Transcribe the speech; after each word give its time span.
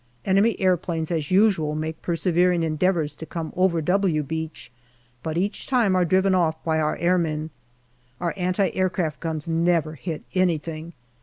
Enemy 0.25 0.59
aeroplanes 0.59 1.11
as 1.11 1.29
usual 1.29 1.75
make 1.75 2.01
persevering 2.01 2.63
endeavours 2.63 3.13
to 3.13 3.25
come 3.27 3.53
over" 3.55 3.81
W" 3.83 4.23
Beach, 4.23 4.71
but 5.21 5.37
each 5.37 5.67
time 5.67 5.95
are 5.95 6.05
driven 6.05 6.33
off 6.33 6.63
by 6.63 6.79
our 6.79 6.97
airmen. 6.97 7.51
Our 8.19 8.33
anti 8.35 8.71
aircraft 8.71 9.19
guns 9.19 9.47
never 9.47 9.93
hit 9.93 10.23
anything. 10.33 10.93